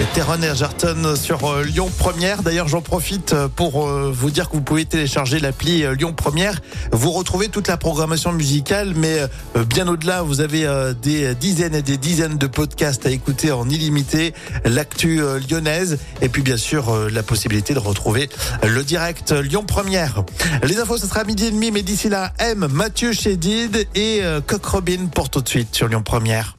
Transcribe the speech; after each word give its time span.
Et 0.00 0.04
Terron 0.14 0.38
sur 1.16 1.44
euh, 1.50 1.64
Lyon 1.64 1.90
Première. 1.98 2.44
D'ailleurs, 2.44 2.68
j'en 2.68 2.80
profite 2.80 3.32
euh, 3.32 3.48
pour 3.48 3.88
euh, 3.88 4.12
vous 4.14 4.30
dire 4.30 4.48
que 4.48 4.54
vous 4.54 4.62
pouvez 4.62 4.84
télécharger 4.84 5.40
l'appli 5.40 5.84
Lyon 5.96 6.12
Première. 6.12 6.60
Vous 6.92 7.10
retrouvez 7.10 7.48
toute 7.48 7.66
la 7.66 7.76
programmation 7.76 8.30
musicale, 8.30 8.92
mais 8.94 9.18
bien 9.68 9.88
au-delà, 9.88 10.22
vous 10.22 10.40
avez 10.40 10.66
des 11.02 11.34
dizaines 11.34 11.74
et 11.74 11.82
des 11.82 11.96
dizaines 11.96 12.38
de 12.38 12.46
podcasts 12.46 13.06
à 13.06 13.10
écouter 13.10 13.50
en 13.50 13.68
illimité, 13.68 14.34
l'actu 14.64 15.20
lyonnaise, 15.48 15.98
et 16.22 16.28
puis 16.28 16.42
bien 16.42 16.56
sûr 16.56 17.10
la 17.10 17.22
possibilité 17.22 17.74
de 17.74 17.78
retrouver 17.78 18.28
le 18.62 18.82
direct 18.84 19.32
Lyon 19.32 19.64
Première. 19.64 20.24
Les 20.62 20.78
infos, 20.78 20.98
ce 20.98 21.06
sera 21.06 21.24
midi 21.24 21.46
et 21.46 21.50
demi, 21.50 21.70
mais 21.70 21.82
d'ici 21.82 22.08
là, 22.08 22.32
M, 22.38 22.68
Mathieu 22.70 23.12
Chédid 23.12 23.86
et 23.94 24.22
Coq 24.46 24.64
Robin 24.64 25.06
pour 25.12 25.30
tout 25.30 25.40
de 25.40 25.48
suite 25.48 25.74
sur 25.74 25.88
Lyon 25.88 26.02
Première. 26.02 26.58